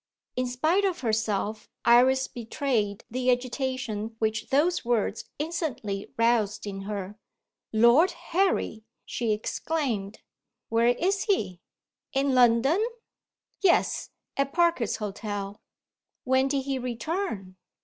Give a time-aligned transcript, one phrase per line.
[0.35, 7.19] In spite of herself, Iris betrayed the agitation which those words instantly roused in her.
[7.71, 10.21] "Lord Harry!" she exclaimed.
[10.69, 11.61] "Where is he?
[12.13, 12.83] In London?"
[13.61, 15.61] "Yes at Parker's Hotel."
[16.23, 17.57] "When did he return?"